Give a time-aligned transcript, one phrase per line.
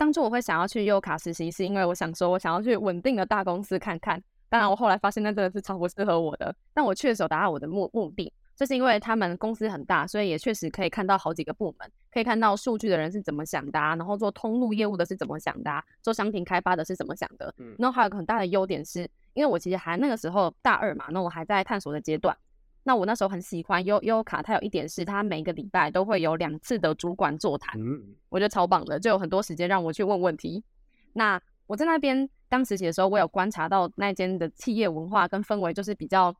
[0.00, 4.18] 当初我会想要去优卡实习，是因为我想说，我想要去稳定的大公司看看。
[4.48, 6.56] 当然，我后来发现那真的是超不适合我的。
[6.72, 17.54] 但我确实有达到我的目目的，就是因为他们公司很大，所以也确实可以看到好几个部门，可以看到数据的人是怎么想的啊，然后做通路业务的是怎么想的啊，做商品开发的是怎么想的。
[17.58, 19.00] 嗯，然后还有个很大的优点是，
[19.34, 22.34] 因为我其实还那个时候大二嘛，那我还在探索的阶段。
[22.82, 30.64] 那我那时候很喜欢优优卡，它有一点是，它每个礼拜都会有两次的主管座谈，嗯，我觉得超棒的，就有很多时间让我去问问题。
[31.12, 36.34] 那我在那边当实习的时候，我有观察到那间的企业文化跟氛围，就是比较，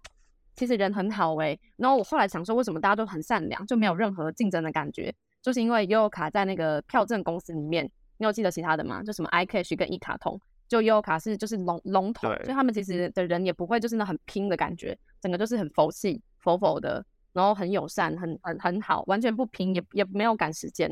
[0.56, 1.58] 其实人很好诶。
[1.76, 5.14] 然后我后来想说，为什么大家都很善良，就没有任何竞争的感觉？
[5.42, 7.84] 就是因为优卡在那个票证公司里面，
[8.18, 9.02] 你有记得其他的吗？
[9.02, 16.20] 就什么 iCash 跟一卡通，就优卡是就是龙龙头，所以他们其实的人也不会就是那很拼的感觉，整个就是很佛系。
[16.40, 20.90] 否否的，然后很友善，很很很好，完全不拼，也也没有赶时间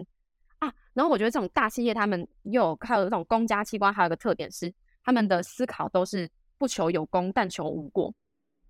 [0.58, 0.72] 啊。
[0.94, 4.72] 然后我觉得这种大企业，他们又有还有这种公家机关，还有一个特点是，
[5.02, 8.12] 他们的思考都是不求有功，但求无过。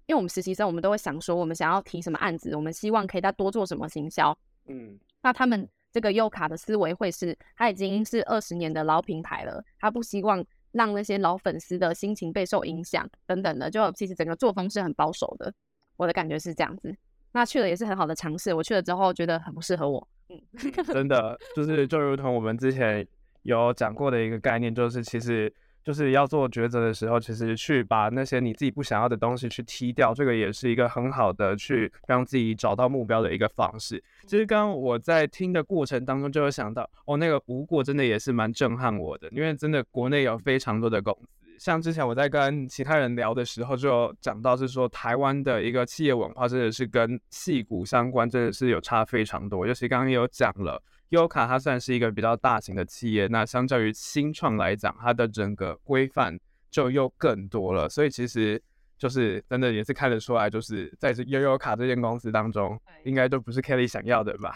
[0.07, 4.37] 因为我们实习生，我们都会想说，我们想要提什么案子，我们希望可以再多做什么行销。
[4.67, 15.53] 嗯，那他们这个优卡的思维会是，他已经是二十年的老品牌了，他不希望让那些老粉丝的心情备受影响等等的，就其实整个作风是很保守的。
[15.99, 16.97] 我的感觉是这样子，
[17.33, 18.55] 那去了也是很好的尝试。
[18.55, 20.41] 我去了之后觉得很不适合我，嗯，
[20.87, 23.07] 真的就是就如同我们之前
[23.43, 25.53] 有讲过的一个概念，就是其实
[25.85, 34.03] 就是要做抉择的时候，其实去把那些你自己不想要的东西去踢掉，这个也是一个很好的去让自己找到目标的一个方式。
[34.23, 41.38] 其实刚刚我在听的过程当中就有想到，哦，那个无过真的也是蛮震撼我的，因为真的国内有非常多的公司。
[41.59, 49.67] 像之前我在跟其他人聊的时候，就讲到是说，台湾的一个企业文化真的是跟矽谷相关，真的是有差非常多。
[49.67, 56.39] 尤其刚刚也有讲了，优卡它算是一个比较大型的企业，那相较于新创来讲，它的整个规范
[56.71, 57.89] 就又更多了。
[57.89, 58.63] 所以其实
[58.97, 64.53] 就是真的也是看得出来，就是在这优优卡这间公司当中，应该都不是 Kelly 想要的吧？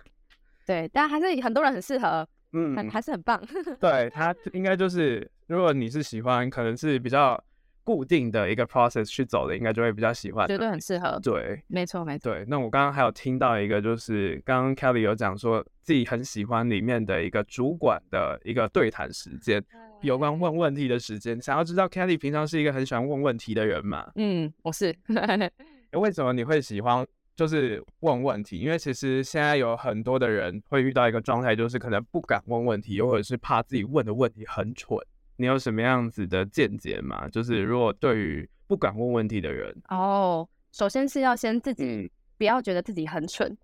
[0.66, 2.28] 对，但还是很多人很适合。
[2.56, 3.40] 嗯，还是很棒。
[3.78, 7.42] 对，他应该就是，如果你是喜欢，可能是比较
[7.84, 10.46] 固定的一个 process 去走的，应该就会比较喜欢。
[10.48, 11.20] 绝对很适合。
[11.22, 12.32] 对，没错没错。
[12.32, 19.62] 对，那我刚刚还有听到一个，就是刚刚 Kelly 有讲说自己很喜欢里面的一个主管的一个对谈时间，
[20.00, 21.40] 有关问问题的时间。
[21.40, 24.10] 想要知道 Kelly 平常是一个很喜欢问问题的人嘛？
[24.16, 24.96] 嗯，我是。
[25.92, 27.06] 为什么你会喜欢？
[27.36, 34.98] 就是问问题，因为其实现在有很多的人会遇到一个状态，就是可能不敢问问题，又或者是怕自己问的问题很蠢。
[35.36, 37.28] 你有什么样子的见解吗？
[37.28, 43.54] 就是如果对于不敢问问题的人，哦，首先是要先自己不要觉得自己很蠢。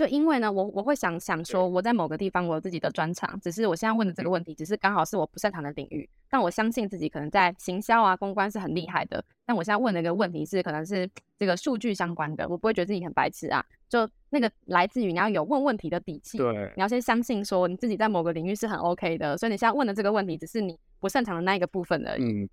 [0.00, 6.08] 就因为呢，我我会想想说，我在某个地方我有自己的专长，只是我现在问的这个问题，只是刚好是我不擅长的领域。
[6.30, 9.22] 但我相信自己可能在行销啊、公关是很厉害的。
[9.44, 11.06] 但我现在问的一个问题是，可能是
[11.36, 13.62] 这个数据相关的，我不会觉得自己很白痴啊。
[13.90, 19.36] 就那个来自于你要有问问题的底气，对，你要先相信说你自己在某个领域是很 OK 的。
[19.36, 22.24] 所以你现在问的这个问题，只是你不擅长的那一个部分而已。
[22.24, 22.48] 嗯。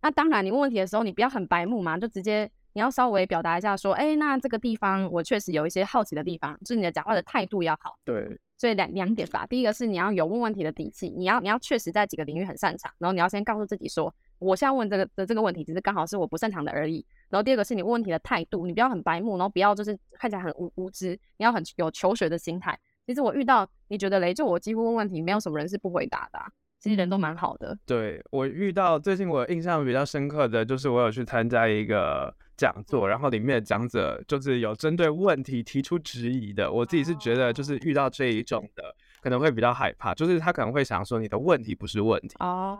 [0.00, 2.50] 那当然，你问问题的时候，你不要很白目嘛，就直接。
[2.74, 7.98] 你要稍微表达一下，说，哎、欸，那这个地方我确实有一些好奇的地方，就是你的讲话的态度要好。
[8.04, 9.46] 对，所以两两点吧。
[9.46, 17.04] 第一个是你要有问问题的底气，你要你要确实在几个领域很擅长，然后你要先告诉自己说，我现在问这个的这个问题，只是刚好是我不擅长的而已。
[17.28, 22.78] 然后第二个是你问问题的态度，你不要很白目，然后不要就是看起来很无无知，你要很有求学的心态。
[23.06, 26.46] 其实我遇到你觉得雷，就我几乎问问题，没有什么人是不回答的、啊，
[26.78, 27.76] 其实人都蛮好的。
[27.84, 32.34] 对，我遇到最近我印象比较深刻的就是我有去参加一个。
[32.62, 36.70] 讲座，然后里面的讲者就是有针对问题提出质疑的。
[36.70, 38.84] 我自己是觉得，就是遇到这一种的，
[39.20, 42.78] 可能会比较害怕，就是他可能会想说你的问题不是问题哦，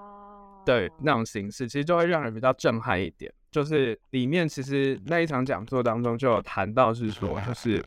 [0.65, 3.33] 对，那种形式，其实就会让人比较震撼一点。
[3.51, 7.85] 就是里面其实那一场讲座当中就有谈到是说，就是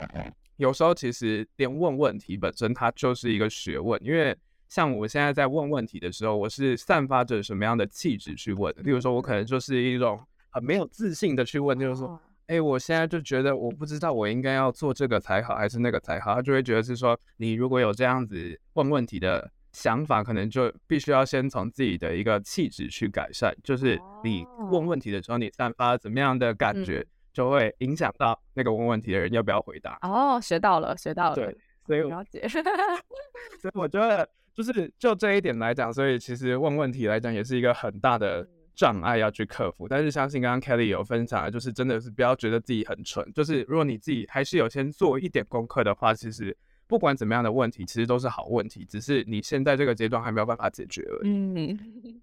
[0.57, 4.35] 有时候其实连问问题本身它就是一个学问，因为
[4.67, 8.81] 像我现在在问问题的时候，我是散发着什么样的气质去问的。
[8.81, 10.19] 例如说，我可能就是一种。
[10.55, 12.17] 很没有自信的去问，就是说，
[12.47, 16.33] 哎、欸，我现在就觉得我不知道我应该要做这个才好，还是那个才好。
[16.33, 23.53] 他就会觉得是说，你如果有这样子问问题的想法，可能就必须要先从自己的一个气质去改善。
[23.65, 29.97] 就是你问问题的时候，你散发怎么样的感觉，就会影响到那个问问题的人要不要回答。
[30.03, 31.35] 哦，学到了，学到了。
[31.35, 32.47] 对，所以我了解。
[32.47, 38.47] 所以我觉得，就是就这一点来讲，所以其实问问题来讲，也是一个很大的。
[38.75, 46.55] 障碍要去克服，但是相信刚刚 Kelly 有分享的，就是真的是不要觉得自己很蠢，就是如果你自己还是有先做一点功课的话，其实
[46.85, 51.29] 不管怎么样的问题，其实都是好问题，只是你现在这个阶段还没有办法解决而已。
[51.29, 51.79] 嗯，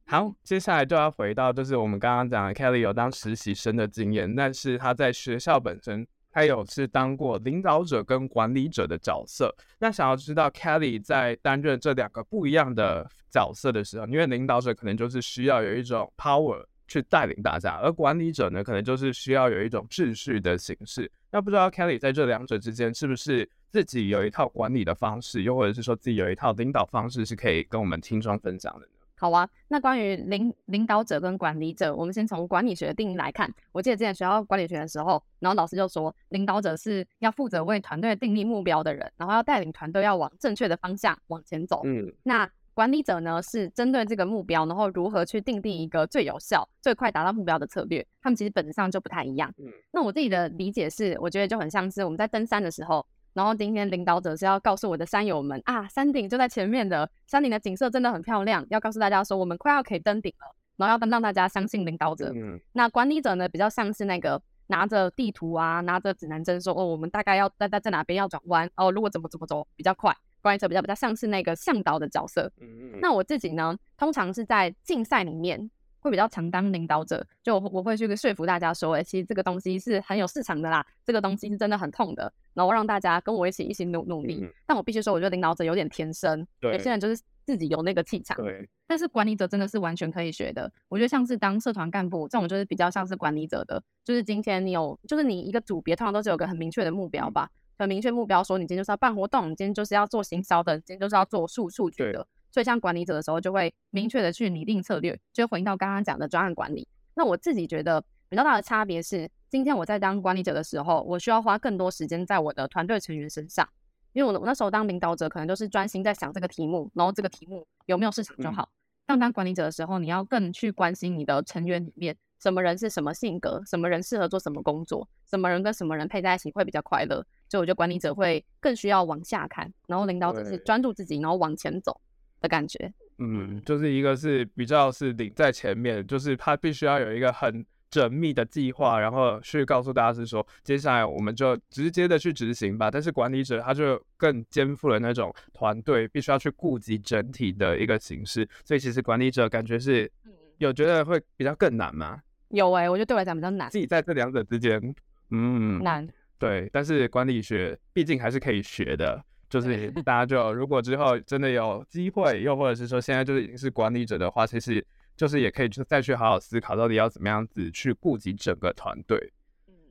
[0.07, 6.07] 好，接下来就要回到就是我们刚刚讲的 Kelly 有当实习生的经验，但是他在学校本身。
[6.33, 21.11] 还有是当过领导者跟管理者的角色，那想要知道 Kelly 在担任这两个不一样的角色的时候，因为领导者可能就是需要有一种 power 去带领大家，而管理者呢，可能就是需要有一种秩序的形式。
[21.31, 28.93] 那不知道 Kelly 在这两者之间是不是自己有一套管理的方式，又或者是说自己有一套领导方式，是可以跟我们听众分享的呢？
[29.23, 33.49] 好啊，那关于领领导者跟管理者，我们先从管理学的定义来看。
[33.71, 41.83] 我记得之前学校管理学的时候，然后老师就说，领导者是要负责为团队定立目标的人，然后要带领团队要往正确的方向往前走。
[41.85, 48.05] 嗯，那管理者呢，是针对这个目标，然后如何去定定一个最有效、最快达到目标的策略。
[48.21, 49.55] 他们其实本质上就不太一样。
[49.59, 53.07] 嗯，那我自己的理解是，我觉得就很像是我们在登山的时候。
[53.35, 62.33] 然后今天领导者是要告诉我的山友们啊，山顶就在前面的，山顶的景色真的很漂亮，要告诉大家说我们快要可以登顶了，然后要让大家相信领导者。
[62.35, 62.61] 嗯。
[62.73, 70.15] 那管理者呢，比较像是那个拿着地图啊，拿着指南针说哦，我们大概要在在在哪边要转弯哦，如果怎么怎么走比较快。
[70.41, 72.51] 管理者比较比较像是那个向导的角色。
[72.61, 72.99] 嗯。
[73.01, 75.71] 那我自己呢，通常是在竞赛里面。
[76.03, 84.41] 会比较常当领导者，就我我会去说服大家说，哎，其实这个东西是很有市场的啦，这个东西是真的很痛的，然后让大家跟我一起一起努努力。
[84.43, 88.69] 嗯、但我必须说，我觉得领导者有点天生，对，有些人就是自己有那个气场，对。
[88.89, 90.71] 但是管理者真的是完全可以学的。
[90.89, 97.49] 我觉得像是当社团干部这种，就是比较像是管理者的，就是今天你有，就是你一个组别通常都是有个很明确的目标吧，
[97.79, 102.27] 很明确目标，说你今天就是要办活动，你今天就是要做行销的，你今天就是要做数数据的。
[102.53, 106.87] 所以，像管理者的时候，就会明确的去拟定策略，就回应到刚刚讲的专案管理。
[107.15, 113.69] 那我自己觉得比较大的差别是，今天我在当管理者的时候，我需要花更多时间在我的团队成员身上，
[114.13, 118.69] 因为我我那时候当领导者，可能就是专心在想这个题目，然后这个题目有没有市场就好。
[119.05, 127.17] 但当管理者的时候，你要更去关心你的成员里面，什么人是什么性格，什么人适合做什么工作，什么人跟什么人配在一起会比较快乐。
[127.51, 132.01] 所以，我觉得管理者会更需要往下看，然后领导者是专注自己，然后往前走
[132.43, 132.93] 的感觉。
[133.19, 142.91] 嗯，就是一个是比较是领在前面，就是他必须要有一个很缜密的计划，然后去告诉大家是说，接下来我们就直接的去执行吧。
[142.91, 150.11] 但是管理者他就更肩负了那种团队必须要去顾及整体的一个形式，所以其实管理者感觉是
[150.59, 152.21] 有觉得会比较更难吗？
[152.49, 153.71] 有哎、欸，我觉得对我来讲比较难。
[153.71, 154.95] 自己在这两者之间，
[155.31, 156.09] 嗯，难。
[156.39, 159.23] 对，但是管理学毕竟还是可以学的。
[159.53, 164.83] 就是大家就如果之后真的有机会，又或者是说现在就是已经是管理者的话，其实
[165.15, 169.31] 就是也可以就再去好好思考到底要怎么样子去顾及整个团队。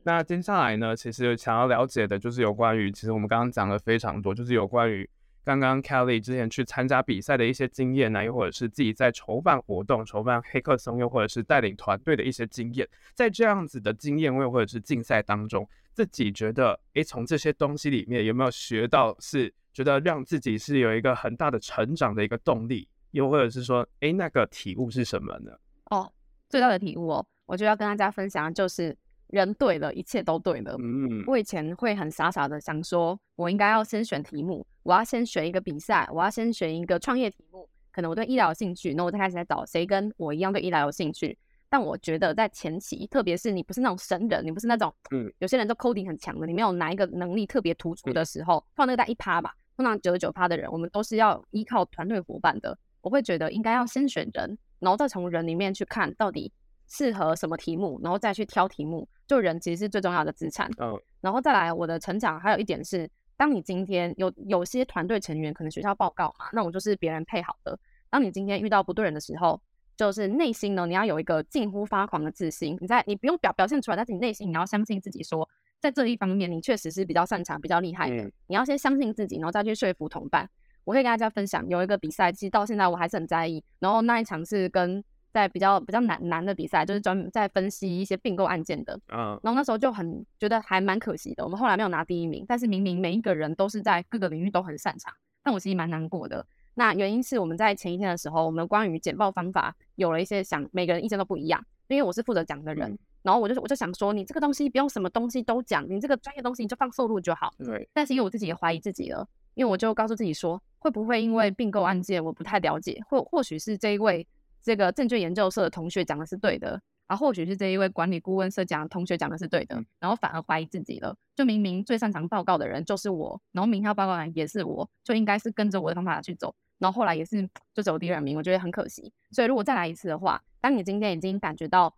[0.02, 5.08] 那接下来呢，其实想要了解的就是有关于，其实我们刚刚讲了非常多，就是有关于
[5.44, 15.68] 刚刚 Kelly 之前去参加比赛的一些经验呢，又或者是自己在筹办活动、筹办黑客松，又或者是带领团队的一些经验，在这样子的经验，又或者是竞赛当中。
[15.92, 25.52] 自己觉得，诶，从这些东西里面有没有学到，是觉得让自己是有一个很大的成长的一个动力，又或者是说，诶，那个体悟是什么呢？
[25.90, 26.10] 哦，
[26.48, 28.96] 最大的体悟哦，我就要跟大家分享的就是，
[29.28, 30.76] 人对了，一切都对了。
[30.78, 41.36] 嗯，我以前会很傻傻的想说，我应该要先选题目，我要先选一个比赛，我要先选一个创业题目，可能我对医疗有兴趣，那我再开始在找谁跟我一样对医疗有兴趣。
[41.72, 52.76] 但我觉得在前期，特别是你不是那种神人，你不是那种，嗯，有些人都 coding 很强的，你没有哪一个能力特别突出的时候，放那个在一趴吧，通常九十九趴的人，我们都是要依靠团队伙伴的。
[53.00, 56.52] 我会觉得应该要先选人，然后再从人里面去看到底
[56.88, 59.08] 适合什么题目，然后再去挑题目。
[59.26, 60.70] 就人其实是最重要的资产。
[60.76, 67.78] 嗯，然后再来我的成长，还有一点是，当你今天有有些团队成员可能学校报告嘛，那我就是别人配好的。
[68.10, 69.58] 当你今天遇到不对人的时候，
[69.96, 72.76] 就是内心呢，你要有一个近乎发狂的自信。
[72.80, 75.48] 你在你不用表表现出来，但是你内心你要相信自己说，说
[75.80, 78.16] 在这一方面你确实是比较擅长、比较厉害的。
[78.16, 80.48] 嗯、你要先相信自己，然后再去说服同伴。
[80.84, 83.62] 我可以跟大家分享，有一个比赛，其实到现在我还是很在意。
[83.78, 88.98] 然后那一场是跟在比较比较难难的比赛，就是专门在分析一些并购案件的。
[89.12, 89.38] 嗯。
[89.42, 92.44] 然后那时候就很觉得还蛮可惜的，我们后来没有拿第一名。
[92.48, 96.44] 但是明明每一个人都是在各个领域都很擅长，但我其实蛮难过的。
[96.74, 101.64] 那原因是我们在前一天的时候，我们关于简报方法有了一些想，每个人意见都不一样。
[101.88, 107.52] 因为我是负责讲的人，嗯、然后我就我就想说，你这个东西不用什么东西都讲，你这个专业东西你就放收录就好。
[107.58, 107.86] 对。
[107.92, 114.26] 但是因为我自己也怀疑自己了，因为我就告诉自己说，会不会因为并购案件我不太了解，或或许是这一位
[114.62, 121.14] 这个证券研究社的同学讲的是对的，啊，或许是这一位管理顾问社讲同学讲的是对的，然后反而怀疑自己了。
[121.34, 126.54] 就明明最擅长报告的人就是我，然后明天报告的人也是我，就应该是跟着我的方法去走。
[126.78, 129.12] 然后后来也是就走第二名，我觉得很可惜。
[129.30, 131.94] 所以如果再来一次的话，当你今天已经感觉到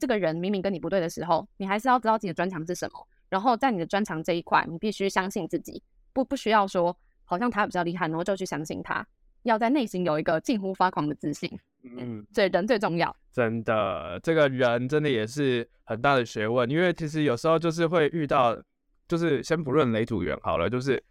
[0.00, 3.06] 这个人明明跟你不对的时候，你还是要知道自己的专长是什么。
[3.28, 5.82] 然后在你的专长这一块，你必须相信自己，
[6.12, 9.06] 不不需要说好像他比较厉害，然后就去相信他。
[9.42, 11.58] 要在内心有一个近乎发狂的自信。
[11.84, 13.14] 嗯，对，人最重要。
[13.30, 18.56] 真的，这个人真的也是很大的学问，因为其实有时候就是会遇到，
[19.06, 21.02] 就是先不论雷组员好了，就是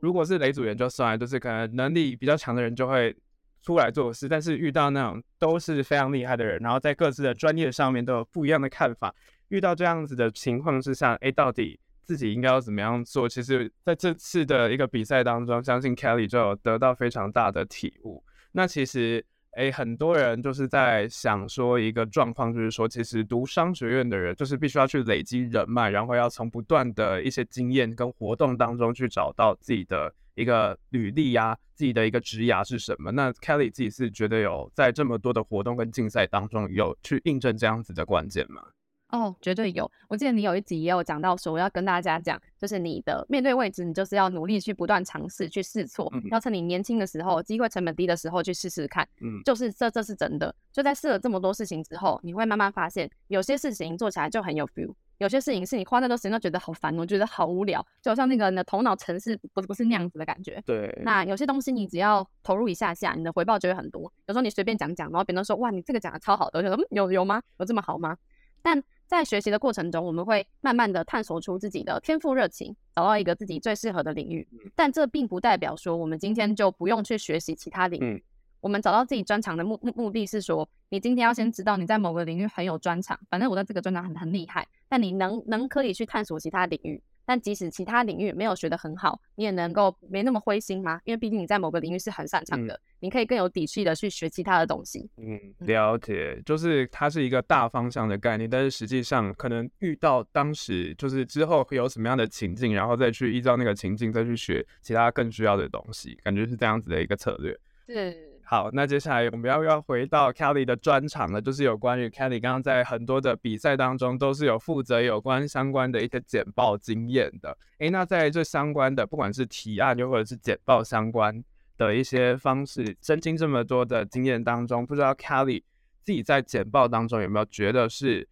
[0.00, 3.16] 如果是雷组员就算了，就是可能能力比较强的人就会
[3.62, 9.14] 出来做事，但是遇到那种都是非常厉害的人，然后在各自的专业上面都有不一样的看法，
[9.48, 13.26] 遇到这样子的情况之下，哎，到底自己应该要怎么样做？
[13.28, 18.22] 其实在这次的一个比赛当中，相信 Kelly 就有得到非常大的体悟。
[18.52, 19.24] 那其实。
[19.58, 33.10] 诶，很多人就是在想说一个状况，就是说，其实读商学院的人，就是必须要去累积人脉，然后要从不断的一些经验跟活动当中去找到自己的一个履历呀，自己的一个职涯是什么。
[33.10, 38.62] 那 Kelly 自己是觉得有在这么多的活动跟竞赛当中有去印证这样子的关键吗？
[39.10, 39.90] 哦，绝对有。
[40.08, 49.08] 我记得你有一集也有讲到说，我要跟大家讲，就是你的面对未知，你就是要努力去不断尝试，去试错，嗯、要趁你年轻的时候，机会成本低的时候去试试看。
[49.20, 50.54] 嗯，就是这这是真的。
[50.72, 60.62] 就在试了这么多事情之后，你会慢慢发现，有些事情做起来就很有 feel，有些事情是你花那么多时间都觉得好烦，我觉得好无聊，就好像那个你的头脑城市不是不是那样子的感觉。
[60.66, 61.00] 对。
[61.02, 64.02] 那有些东西你只要投入一下下，你的回报就会很多。
[64.26, 67.40] 有时候你随便讲讲，然后别人说哇，你这个讲的超好的，我觉得嗯，有有吗？
[67.58, 68.14] 有这么好吗？
[68.60, 74.46] 但在学习的过程中，我们会慢慢的探索出自己的天赋热情，找到一个自己最适合的领域。
[74.76, 78.22] 但这并不代表说我们今天就不用去学习其他领域。
[78.60, 87.02] 我们找到自己专长的目目目的是说，你今天要先知道你在某个领域很有专长，反正我在这个专长很很厉害，但你能能可以去探索其他领域。
[87.28, 90.98] 但即使其他领域没有学得很好，你也能够没那么灰心吗？
[91.04, 95.10] 因为毕竟你在某个领域是很擅长的，嗯、你可以更有底气的去学其他的东西。
[95.18, 107.54] 嗯，了解，就是它是一个大方向的概念，但是实际上可能遇到当时就是之后会有什么样的情境，然后再去依照那个情境再去学其他更需要的东西，感觉是这样子的一个策略。
[107.86, 108.37] 是。
[108.50, 117.54] 好，那接下来我们要要回到 Kelly 的专场了，就是有关于 Kelly 刚刚在很多的比赛当中都是有负责有关相关的一些简报经验的。
[117.80, 121.44] 诶，那在这相关的，不管是提案又或者是简报相关
[121.76, 125.62] 的一些方式，身经这么多的经验当中，不知道 Kelly
[126.02, 128.26] 自己在简报当中有没有觉得是，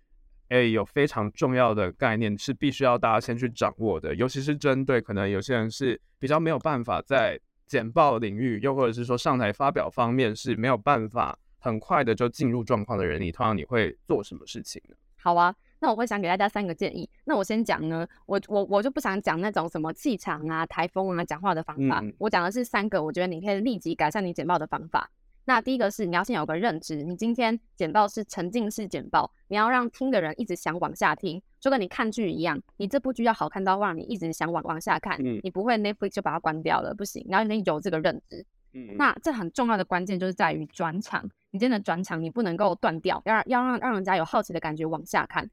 [0.48, 7.38] 诶，有非常重要的概念是必须要大家先去掌握的，尤其是针对可能有些人是比较没有办法在。
[7.66, 14.96] 简报领域，又或者是说上台发表方面是没有办法很快的就进入状况的人，你通常你会做什么事情呢？
[15.16, 17.08] 好啊，那我会想给大家三个建议。
[17.24, 25.10] 那我先讲呢，我我我就不想讲那种什么气场啊、台风啊讲话的方法，嗯、我讲的是三个，我觉得你可以立即改善你简报的方法。
[25.48, 38.44] 那第一个是你要先有个认知，你今天简报是沉浸式简报，你要让听的人一直想往下听，就跟你看剧一样，你这部剧要好看到让你一直想往往下看，嗯、你不会 Netflix 就把它关掉了，不行，然后你有这个认知。
[38.72, 41.22] 嗯、那这很重要的关键就是在于转场，
[41.52, 45.48] 你今天的转场你不能够断掉，要要让让人家有好奇的感觉往下看。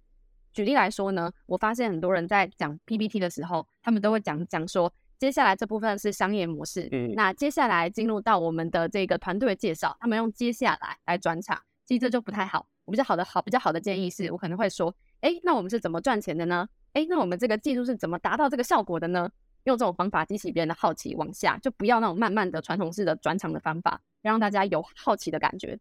[0.54, 4.92] 举例来说呢，我发现很多人在讲 PPT 的时候，他们都会讲讲说。
[5.24, 12.68] 接下来这部分是商业模式，嗯，那接下来进入到我们的这个团队介绍，他们用接下来来转场，其实这就不太好。
[12.84, 16.68] 我比较好的好比较好的建议是，我可能会说，哎，那我们是怎么赚钱的呢？
[16.92, 19.30] 哎，那我们这个技术是怎么达到这个效果的呢？
[19.64, 25.80] 用这种方法激起别人的好奇，往下就不要那种慢慢的传统式的转场的方法，让大家有好奇的感觉。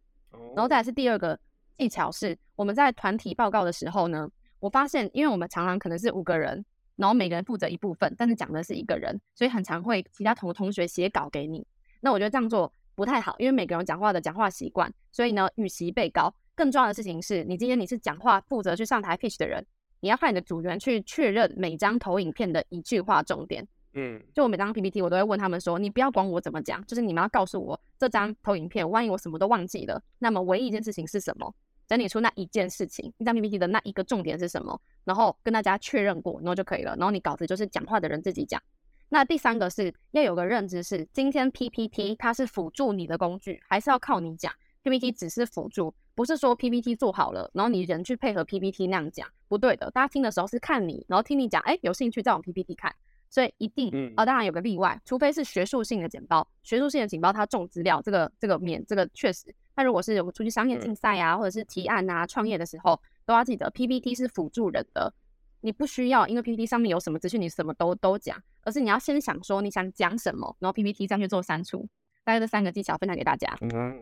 [0.55, 1.37] 然后再来是第二个
[1.77, 4.25] 技巧是，我们在团体报告的时候呢，
[4.61, 6.63] 我发现，因为我们常常可能是五个人。
[6.95, 11.65] 然后每个人负责一部分，但是讲的是一个人，所以很常会其他同同学写稿给你。
[12.01, 19.65] 那我觉得这样做不太好，因为每个人讲话的讲话习惯，所以呢，与其被告，更重要的事情是你今天你是讲话负责去上台 pitch 的人，
[20.01, 23.67] 你要派你的组员去确认每张投影片的一句话重点。
[23.95, 31.53] 嗯，就我每张 PPT 我都会问他们说，你不要管我怎么讲，就是你们要告诉我这张投影片，万一我什么都忘记了，那么唯一一件事情是什么？
[31.85, 36.95] 整理出那一件事情，一张 PPT 的那一个重点是什么，然后跟大家确认过，然后就可以了。
[36.97, 38.61] 然后你稿子就是讲话的人自己讲。
[39.09, 44.51] 那第三个是要有个认知是，今天 PPT 它是辅助你的工具，还是要靠你讲。
[44.81, 49.89] PPT 只是辅助，不是说 PPT 做好了，然后你人去配合 PPT 那样讲，不对的。
[49.91, 52.93] 大家听的时候是看你，然后听你讲，哎，有兴趣再往 PPT 看。
[53.29, 59.53] 所以一定，啊、哦，当然有个例外，除非是学术性的简报，学术性的简报它重资料，这个这个免这个确实。
[59.75, 65.13] 那如果是有出去商业竞赛啊，或者是提案啊、创业的时候，都要记得 PPT 是辅助人的，
[65.61, 71.87] 你不需要因为 PPT 上面有什么资讯，你什么都都讲，而是你要先想说你想讲什么，然后 PPT 上去做删除。
[72.25, 73.53] 大概这三个技巧分享给大家。
[73.61, 73.99] 嗯，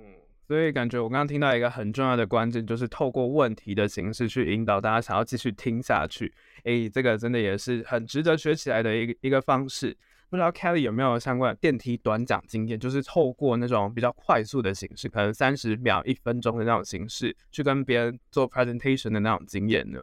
[0.47, 6.31] 所以感觉我刚刚听到一个很重要的关键，就是透过问题的形式去引导大家想要继续听下去。
[6.65, 9.97] 诶，这个真的也是很值得学起来的一个一个方式。
[10.31, 20.01] 不知道 Kelly 有没有相关的电梯短讲经验，就是透过那种比较快速的形式，可能三十秒、一分钟的那种形式，去跟别人做 presentation 的那种经验呢？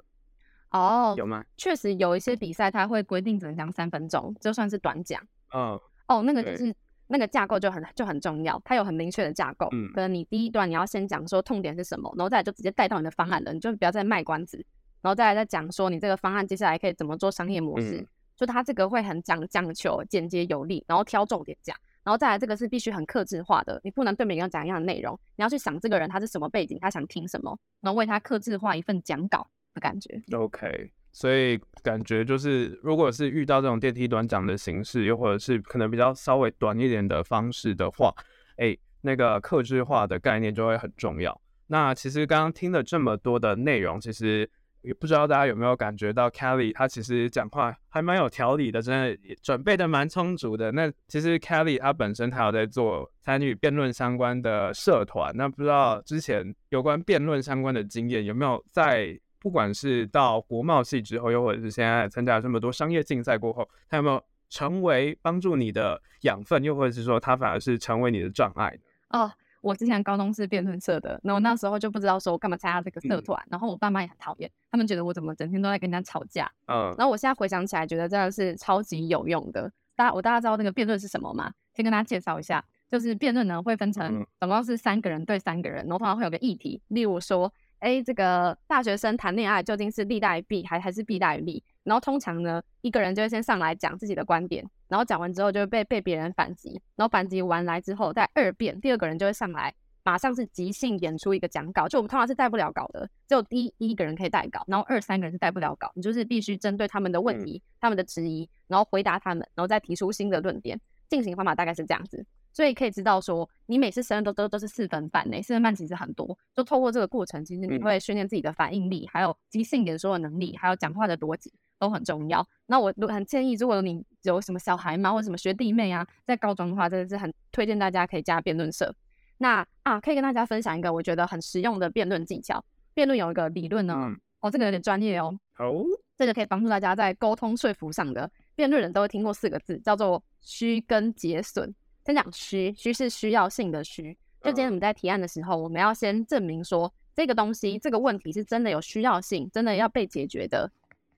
[0.72, 1.42] 哦，有吗？
[1.56, 5.18] 确实有一些比赛，它会规定只能讲三分钟，就算是短讲。
[5.54, 6.74] 嗯，哦，那个就是
[7.06, 9.66] 那个架构就很就很重要，它有很明确的架构。
[9.72, 14.62] 嗯，可能你第一段你要先讲说痛点是什么，然后再来就直接带到你的方案了，你就不要再卖关子，
[15.00, 18.02] 然后再来再讲说你这个方案接下来可以怎么做商业模式。
[18.02, 18.06] 嗯
[18.38, 30.22] 就他这个会很讲讲求简洁有力，然后挑重点讲，然后再来这个是必须很克制化的，你不能对每个人讲一样的内容，你要去想这个人他是什么背景，他想听什么，然后为他克制化一份讲稿的感觉。
[30.36, 38.14] OK，所以感觉就是如果是遇到这种电梯短讲的形式，又或者是可能比较稍微短一点的方式的话，
[38.58, 41.38] 哎，那个克制化的概念就会很重要。
[41.66, 44.48] 那其实刚刚听了这么多的内容，其实。
[44.82, 50.70] 也不知道大家有没有感觉到，Kelly 他其实讲话还蛮有条理的，真的准备的蛮充足的。
[50.72, 68.78] 那其实 Kelly 他本身他有在做参与辩论相关的社团，那不知道之前有关辩论相关的经验有没有在，不管是到国贸系之后，又或者是现在参加了这么多商业竞赛过后，他有没有成为帮助你的养分，又或者是说他反而是成为你的障碍？
[69.10, 69.30] 哦。
[69.60, 76.50] 我之前高中是辩论社的，那我那时候就不知道说我干嘛参加这个社团，嗯、然后我爸妈也很讨厌，他们觉得我怎么整天都在跟人家吵架。
[76.66, 79.70] 嗯，然后我现在回想起来，觉得真的是超级有用的。
[79.96, 81.52] 大家，我大家知道那个辩论是什么吗？
[81.74, 87.52] 先跟大家介绍一下，就是辩论呢会分成总共是三个人对三个人，然后通常会有个议题，例如说。
[87.80, 91.62] 哎，这个大学生谈恋爱究竟是利大于弊还还是弊大于利？
[91.84, 101.86] 然后通常呢，一个人就会先上来讲自己的观点，然后讲完之后就会被被别人反击，然后反击完来之后再二辩，第二个人就会上来，马上是即兴演出一个讲稿。
[101.86, 110.80] 就我们通常是带不了稿的，只有第一一个人可以带稿，然后二三个人是带不了稿，你就是必须针对他们的问题、他们的质疑，然后回答他们，然后再提出新的论点。
[111.08, 112.24] 进行方法大概是这样子。
[112.52, 116.36] 所以可以知道说，你每次申论都都都是四分半呢，四分半其实很多。
[116.54, 122.46] 就透过这个过程，其实你会训练自己的反应力，还有即兴演说的能力，还有讲话的逻辑都很重要。
[122.66, 128.94] 那我很建议，如果你有什么小孩嘛，或者什么学弟妹啊，在高中的话，真的是很推荐大家可以加辩论社。
[129.38, 132.64] 那啊，可以跟大家分享一个我觉得很实用的辩论技巧。
[132.94, 135.38] 辩论有一个理论呢，嗯、哦，这个有点专业哦。
[135.54, 135.72] 好，
[136.16, 138.28] 这个可以帮助大家在沟通说服上的。
[138.56, 141.72] 辩论人都会听过四个字，叫做虚跟结损。
[142.04, 144.16] 先讲虚，虚是需要性的虚。
[144.40, 150.68] 就今天我们在提案的时候，我们要先证明说这个东西、这个问题是真的有需要性，真的要被解决的，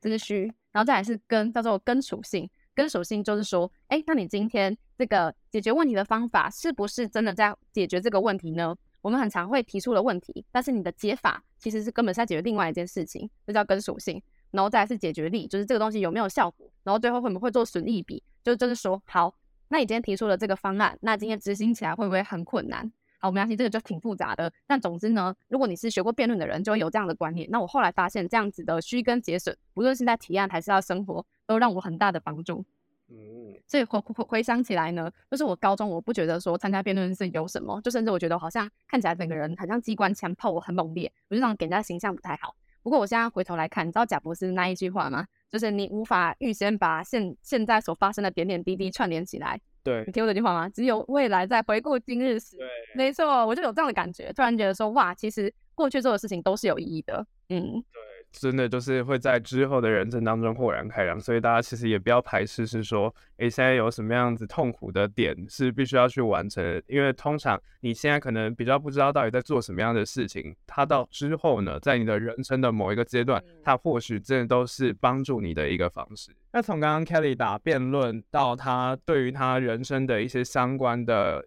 [0.00, 0.52] 这是虚。
[0.72, 2.48] 然后再来是根，叫做根属性。
[2.74, 8.74] 根属性就是说，哎，那你今天这个解决问题的方法是不是真的在解决这个问题呢？
[9.02, 14.22] 我们很常会提出了问题，但是你的解法其实是根本是在解决另外一件事情，这叫根属性。
[14.50, 16.68] 然后再是解决力，就是这个东西有没有效果。
[16.82, 19.32] 然后最后会不会做损益比，就就是说好。
[19.68, 22.92] 那你今天提出了这个方案，那今天执行起来会不会很困难？
[23.20, 24.50] 好，我们相信这个就挺复杂的。
[24.66, 27.46] 但总之呢，如果你是学过辩论的人，就会有这样的观念。
[27.50, 32.64] 那我后来发现，这样子的虚根结损，无论是在提案还是要生活，都让我很大的帮助。
[33.08, 42.54] 嗯，所以回回回想起来呢，就是我高中我不觉得说参加辩论是有什么，就甚至我觉得好像看起来整个人好像机关枪炮，我很猛烈，我就这样给人家形象不太好。
[42.82, 45.26] 不过我现在回头来看，你知道贾博士那一句话吗？
[45.50, 49.60] 就是你无法预先把现现在所发生的点点滴滴串联起来。
[49.82, 50.68] 对，你听过这句话吗？
[50.68, 52.56] 只有未来在回顾今日时。
[52.56, 57.26] 对，没错，我就有这样的感觉，突然觉得说，哇，其实过去做的事情都是有意义的。
[57.48, 58.00] 嗯，对。
[58.32, 76.30] 真的就是会在之后的人生当中豁然开朗，所以大家其实也不要排斥，是说，诶，现在有什么样子痛苦的点是必须要去完成的，因为通常你现在可能比较不知道到底在做什么样的事情，它到之后呢，在你的人生的某一个阶段，它或许真的都是帮助你的一个方式。
[76.52, 81.44] 那从刚刚 Kelly 打辩论到他对于他人生的一些相关的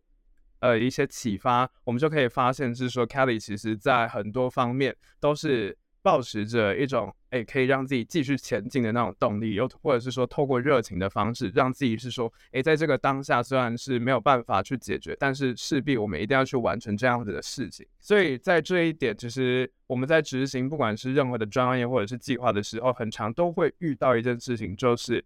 [0.59, 5.77] 呃一些启发，我们就可以发现是说，Kelly 其实在很多方面都是。
[6.03, 17.87] 保持着一种哎、可以让自己继续前进的那种动力，又或者是说透过热情的方式，让自己是说哎、在这个当下虽然是没有办法去解决，但是势必我们一定要去完成这样子的事情。
[17.99, 25.25] 所以在这一点，其实我们在执行不管是任何的专业或者是计划的时候，很常都会遇到一件事情，就是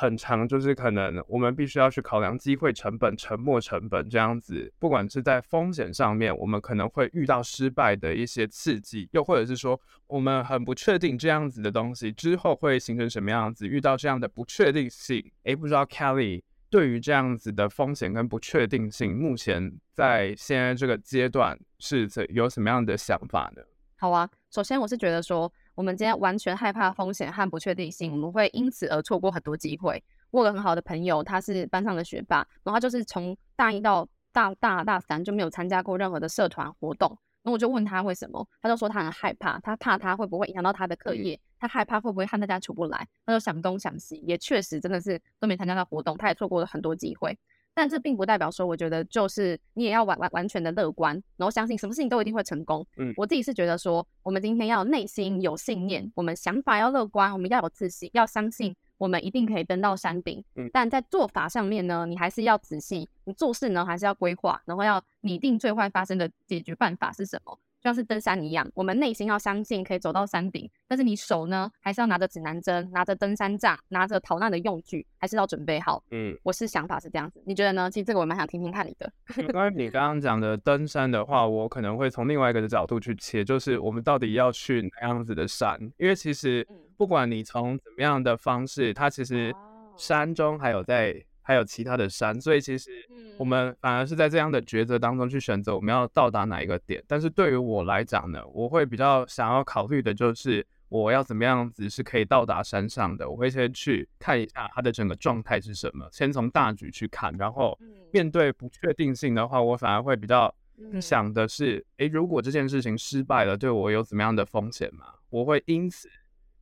[0.00, 4.72] 很长，就是可能我们必须要去考量机会成本、沉没成本这样子。
[4.78, 13.68] 不管是在风险上面，我们可能会遇到失败的一些刺激，又或者是说我们很不确定这样子的东西之后会形成什么样子。
[13.68, 23.60] 遇到这样的不确定性，诶，不知道 Kelly 对于这样子的风险跟不确定性，目前在现在这个阶段是怎有什么样的想法呢？
[23.96, 25.52] 好啊，首先我是觉得说。
[25.80, 30.04] 我们今天完全害怕风险和不确定性，我们会因此而错过很多机会。
[30.30, 37.08] 我有个很好的朋友，他是班上的学霸，然后他就是从大一到大大大三就没有参加过任何的社团活动。
[37.42, 43.08] 然后我就问他为什么，他就说他很害怕，他怕他会不会影响到他的课业，他害怕会不会和大家处不来。
[43.24, 47.34] 他就想东想西，也确实真的是都没参加到活动，他也错过了很多机会。
[47.74, 52.84] 但这并不代表说，我觉得就是你也要完完完全的乐观，然后相信什么事情都一定会成功。
[52.96, 60.44] 嗯，我自己是觉得说，我们今天要内心有信念，我们想法要乐观，我们要有自信，要相信我们一定可以登到山顶。
[60.56, 67.58] 嗯，但在做法上面呢，你还是要仔细，你做事呢还是要规划，然后要拟定最坏发生的解决办法是什么。
[67.80, 76.02] 就像是登山一样，我们内心要相信可以走到山顶，但是你手呢，还是要拿着指南针，拿着登山杖，拿着逃难的用具，还是要准备好。
[76.10, 77.90] 嗯，我是想法是这样子，你觉得呢？
[77.90, 79.10] 其实这个我蛮想听听看你的。
[79.50, 85.78] 关于你刚刚讲的登山的话，我可能会从另外一个的角度去切，就是我们到底要去哪样子的山？
[85.96, 86.66] 因为其实
[86.98, 89.54] 不管你从怎么样的方式，它其实
[89.96, 91.24] 山中还有在。
[91.42, 92.90] 还有其他的山，所以其实
[93.38, 97.02] 我们反而是在这样的抉择当中去选择我们要到达哪一个点。
[97.06, 103.28] 但是对于我来讲呢，我会比较想要考虑的就是我要怎么样子是可以到达山上的。
[103.28, 107.78] 我会先去看一下它的整个状态是什么，先从大局去看，然后
[108.12, 110.54] 面对不确定性的话，我反而会比较
[111.00, 115.06] 想的是，诶，如果这件事情失败了，对我有怎么样的风险吗？
[115.30, 116.08] 我会因此。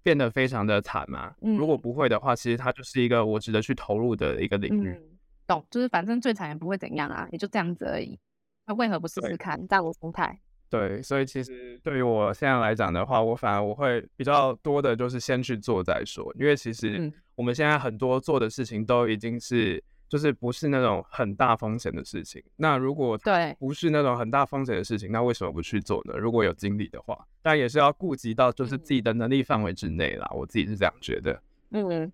[0.08, 1.34] 变得非常的惨吗？
[1.42, 4.88] 嗯，如果不会的话，其实它就是一个我值得去投入的一个领域。
[4.88, 5.02] 嗯，
[5.46, 8.18] 懂，就是反正最惨也不会怎样啊，也就这样子而已。
[8.66, 9.68] 那为何不试试看？
[9.68, 10.40] 这样我心态。
[10.70, 19.84] 对，所以其实对于我现在来讲的话，我反而我会比较多的就是先去做再说，因为其实我们现在很多做的事情都已经是。
[20.08, 22.42] 就是不是那种很大风险的事情。
[22.56, 26.14] 那如果对不是那种很大风险的事情，那为什么不去做呢？
[26.16, 30.28] 如果有精力的话，但也是要顾及到就是自己的能力范围之内啦。
[30.32, 31.40] 我自己是这样觉得。
[31.70, 32.10] 嗯，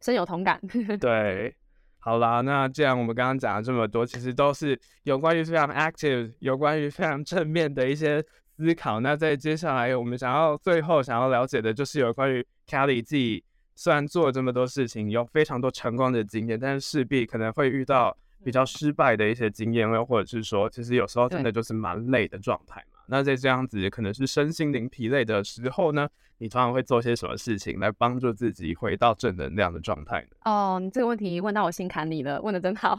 [0.00, 0.60] 深有同感。
[1.00, 1.54] 对，
[1.98, 8.24] 好啦，那既然我们刚刚讲了这么多，其实都是有关于非常 active、有关于非常正面的一些
[8.56, 9.00] 思考。
[9.00, 13.42] 那在接下来，我们想要最后想要了解的就是有关于 Kelly 自己。
[13.74, 23.00] 虽然做了这么多事情，有非常多成功的经验，但是势必可能会遇到比较失败的一些经验，又或者是说，其实有时候真的就是蛮累的状态嘛。
[23.06, 26.08] 那在这样子可能是身心灵疲累的时候呢，
[26.38, 30.28] 你通常会做些什么事情来帮助自己回到正能量的状态呢？
[30.44, 32.96] 哦，你这个问题问到我心坎里了，问的真好。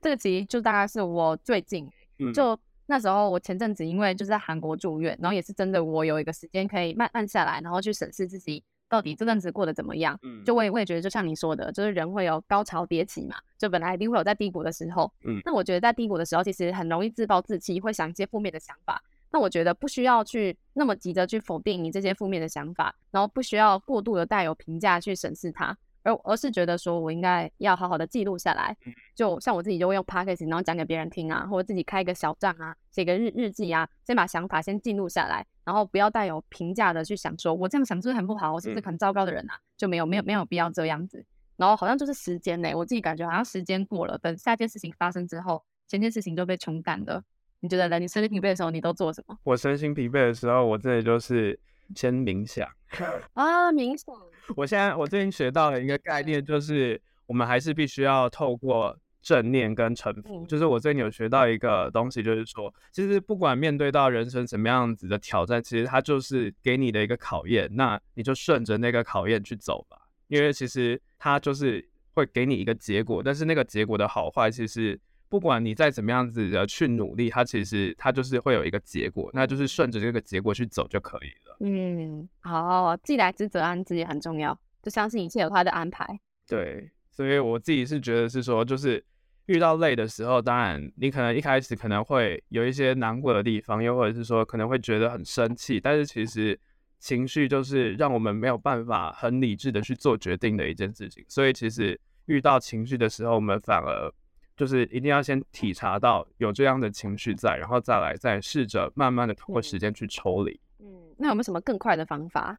[0.00, 8.62] 这个其实就大概是我最近，嗯、就那时候我前阵子因为就是在韩国住院，然后也是真的我有一个时间可以慢慢下来，然后去审视自己。
[8.88, 10.18] 到底这阵子过得怎么样？
[10.22, 15.12] 嗯，就我也我也觉得，就像你说的，就是人会有高潮迭起嘛，就本来一定会有在低谷的时候。
[15.24, 19.02] 嗯，那我觉得在低谷的时候，其实很容易自暴自弃，会想一些负面的想法。
[19.32, 25.76] 那我觉得不需要去那么急着去否定你这些负面的想法，然后不需要过度的带有评价去审视它。
[26.06, 28.76] 而而是觉得说，我应该要好好的记录下来，
[29.14, 39.58] 就像我自己就会用 podcast 然后讲给别人听啊，或者自己开一个小账啊，写个日日记啊，先把想法先记录下来，然后不要带有评价的去想说，我这样想是不是很不好，我是不是很糟糕的人啊？
[39.76, 41.24] 就没有没有没有必要这样子。
[41.56, 47.22] 然后好像就是时间呢，我自己感觉好像时间过了，等下件事情发生之后，前件事情就被冲淡了。
[47.60, 47.98] 你觉得呢？
[47.98, 49.36] 你身心疲惫的时候，你都做什么？
[49.42, 51.58] 我身心疲惫的时候，我真的就是
[51.94, 52.68] 先冥想
[53.34, 54.14] 啊，冥想。
[54.56, 60.46] 我现在我最近学到了一个概念，就是我们还是必须要透过正念跟臣服。
[60.46, 67.68] 就是我最近有学到一个东西，就是说，其实不管面对到人生什么样子的挑战，其实它就是给你的一个考验。
[67.72, 73.20] 那你就顺着那个考验去走吧，因为其实它就是会给你一个结果。
[73.20, 81.56] 但是那个结果的好坏，其实不管你再怎么样子的去努力，它其实它就是会有一个结果，那就是顺着这个结果去走就可以了。
[81.60, 86.06] 嗯，好，既来之则安之也很重要，就相信一切有他的安排。
[86.46, 89.04] 对，所以我自己是觉得是说，就是
[89.46, 96.58] 遇到累的时候，当然你可能一开始可能会有一些难过的地方，又或者是说可能会觉得很生气，但是其实
[96.98, 101.24] 情绪就是让我们没有办法很理智的去做决定的一件事情。
[101.28, 104.12] 所以其实遇到情绪的时候，我们反而
[104.56, 110.58] 就是一定要先体察到有这样的情绪在，然后再来再试着慢慢的通过时间去抽离。
[110.78, 112.58] 嗯，那有没有什么更快的方法？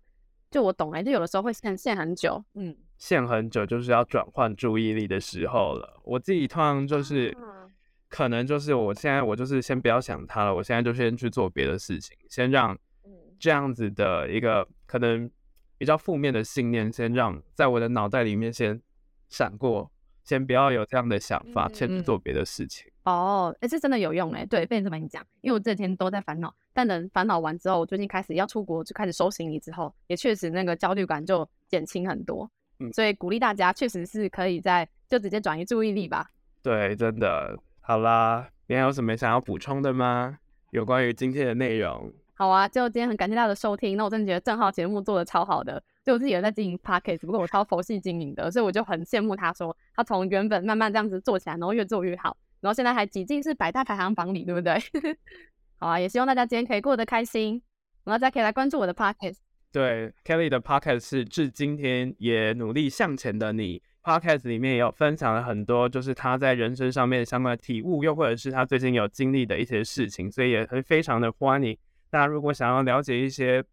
[0.50, 2.42] 就我懂哎、欸，就有的时候会限限很久。
[2.54, 6.00] 嗯，陷很久，就是要转换注意力的时候了。
[6.04, 7.36] 我自己通常就是，
[8.08, 12.78] 可能就是我现在我就是先不要想他了，我现在就先去做别的事情，先让
[13.38, 15.30] 这样子的一个可能
[15.78, 18.82] 比较负面的信念，先让在我的脑袋里面先
[19.28, 19.92] 闪过，
[20.28, 22.86] 先不要有这样的想法，先去做别的事情。
[23.06, 32.52] 哦，哎，这真的有用哎，对，被你这么一讲，因为我这几天都在烦恼，但等烦恼完之后，我最近开始要出国，就开始收行李之后，也确实那个焦虑感就减轻很多。
[32.80, 36.30] 嗯，所以鼓励大家，确实是可以在就直接转移注意力吧。
[36.62, 37.58] 对，真的。
[37.80, 40.38] 好啦，你还有什么想要补充的吗？
[40.72, 42.12] 有关于今天的内容？
[42.40, 43.98] 好啊，就今天很感谢大家的收听。
[43.98, 52.38] 那我真的觉得正浩节目做的超好的，就我自己也在经营 Podcast，不过我超佛系经营的，所以我就很羡慕他说，他从原本慢慢这样子做起来，然后越做越好。
[52.62, 54.76] 然后现在还挤进是百大排行榜里，对不对？
[55.80, 57.60] 好啊，也希望大家今天可以过得开心，
[58.04, 59.38] 然后大家可以来关注我的 podcast。
[59.72, 63.82] 对，Kelly 的 podcast 是致今天也努力向前的你。
[64.04, 71.78] podcast 里面也有分享了很多，就是他在人生上面相关的体悟，又或者是他最近有经历的一些事情，所以也会非常的欢迎
[72.10, 72.26] 大家。
[72.26, 73.64] 如果想要了解一些。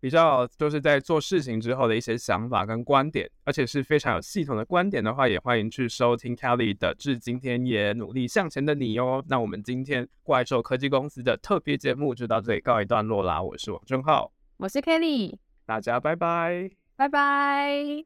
[0.00, 9.24] 比较就是在做事情之后的一些想法跟观点，而且是非常有系统的观点的话，也欢迎去收听 Kelly 的《致今天也努力向前的你》哦。
[9.26, 13.42] 那我们今天怪兽科技公司的特别节目就到这里告一段落啦。
[13.42, 18.04] 我是王正浩，我是 Kelly，大家拜拜，拜拜。